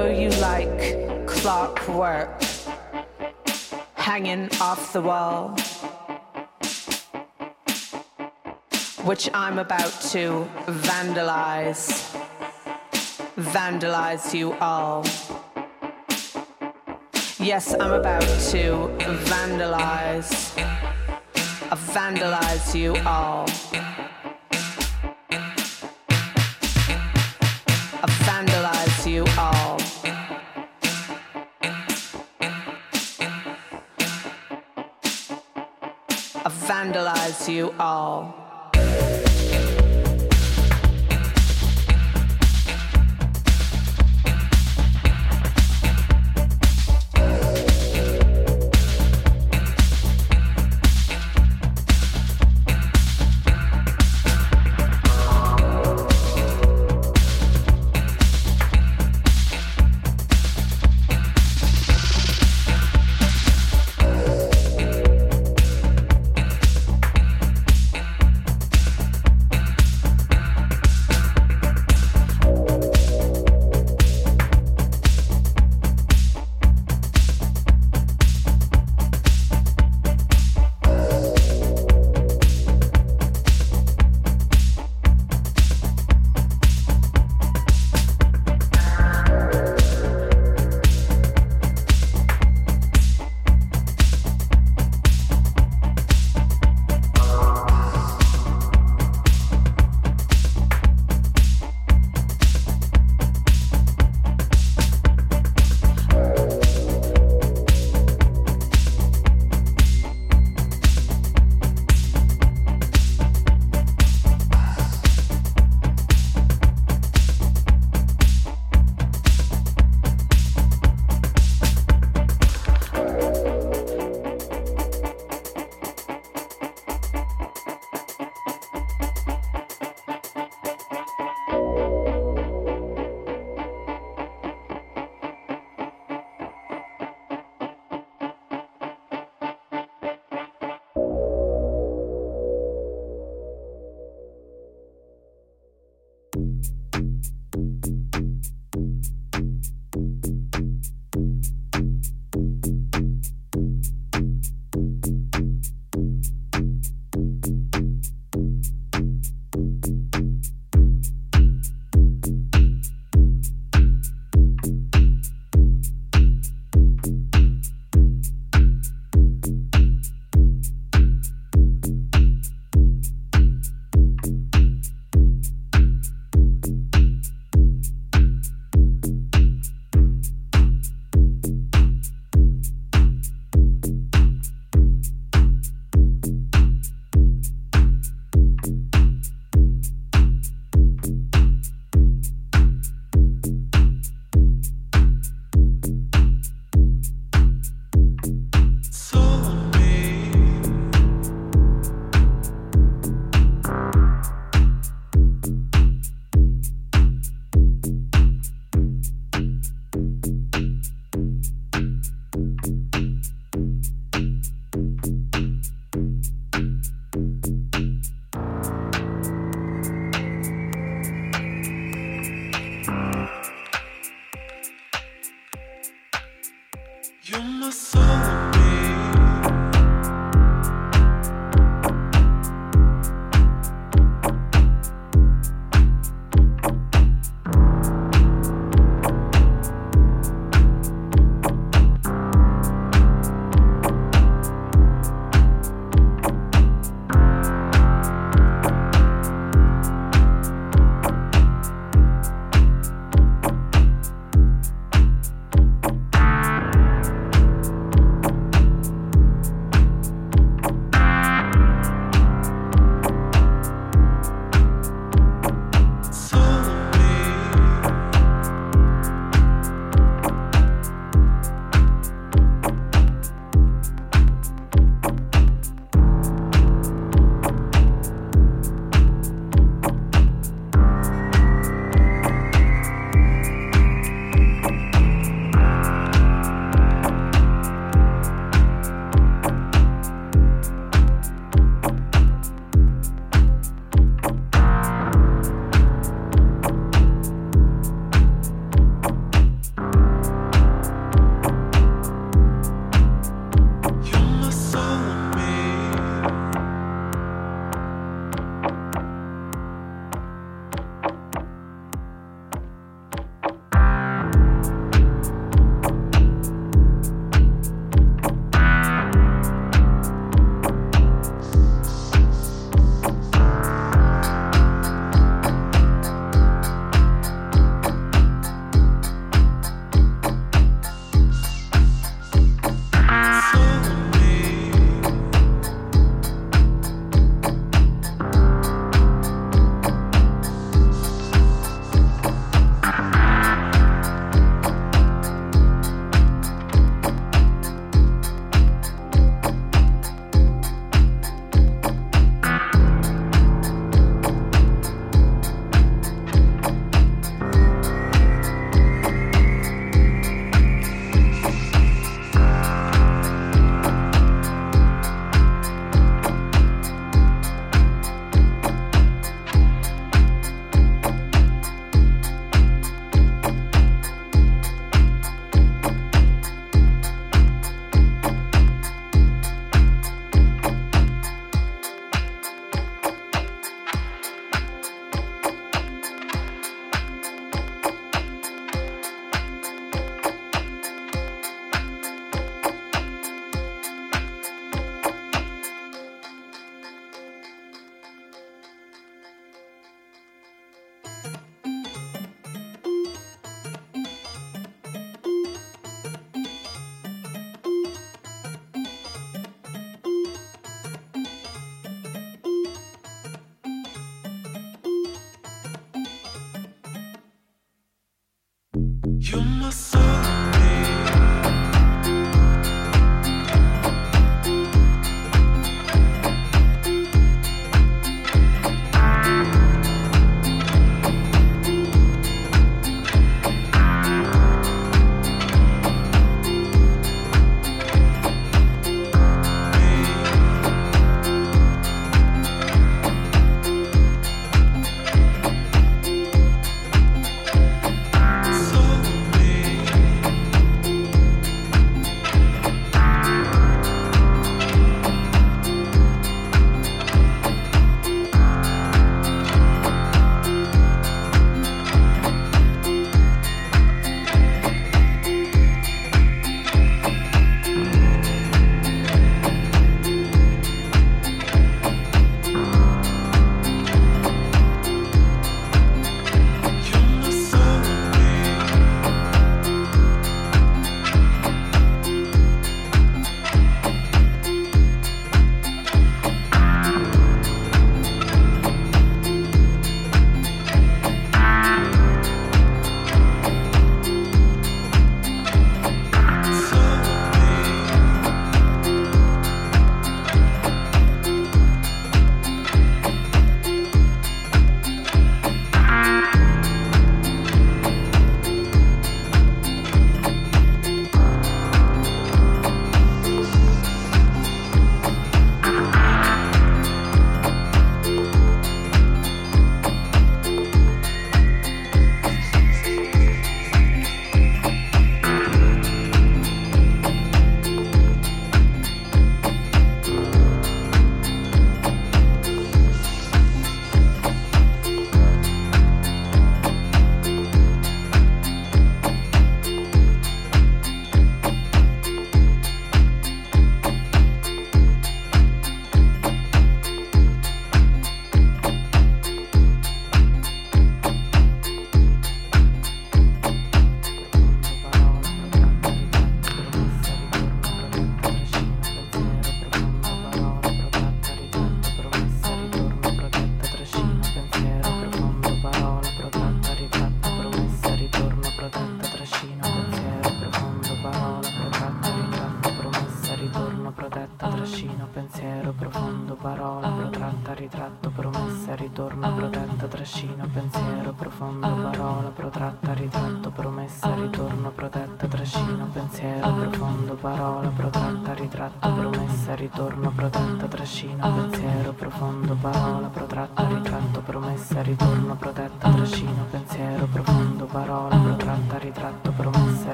know 0.00 0.08
you 0.08 0.30
like 0.40 1.26
clockwork 1.26 2.30
hanging 3.94 4.48
off 4.58 4.94
the 4.94 5.02
wall, 5.02 5.50
which 9.04 9.28
I'm 9.34 9.58
about 9.58 9.92
to 10.12 10.48
vandalize. 10.88 11.84
Vandalize 13.36 14.32
you 14.32 14.52
all. 14.54 15.04
Yes, 17.38 17.74
I'm 17.74 17.92
about 17.92 18.28
to 18.52 18.64
vandalize. 19.30 20.32
Vandalize 21.94 22.74
you 22.74 22.96
all. 23.06 23.46
vandalize 28.26 29.06
you 29.06 29.24
all. 29.38 29.69
Vandalize 36.70 37.52
you 37.52 37.74
all. 37.80 38.49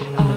Ritorno 0.00 0.31